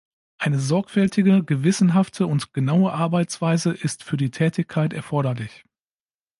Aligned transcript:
Eine 0.39 0.57
sorgfältige, 0.59 1.43
gewissenhafte 1.43 2.25
und 2.25 2.53
genaue 2.55 2.91
Arbeitsweise 2.91 3.71
ist 3.71 4.03
für 4.03 4.17
die 4.17 4.31
Tätigkeit 4.31 4.93
erforderlich. 4.93 5.63